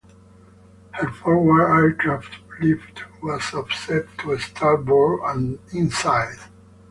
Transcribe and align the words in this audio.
Her 0.93 1.11
forward 1.13 1.71
aircraft 1.71 2.39
lift 2.59 3.03
was 3.21 3.53
offset 3.53 4.05
to 4.23 4.35
starboard 4.39 5.19
and 5.27 5.59
in 5.73 5.91
size. 5.91 6.39